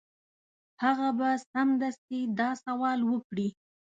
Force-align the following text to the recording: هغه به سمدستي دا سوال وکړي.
هغه 0.83 1.07
به 1.17 1.29
سمدستي 1.51 2.21
دا 2.39 2.49
سوال 2.65 2.99
وکړي. 3.11 3.47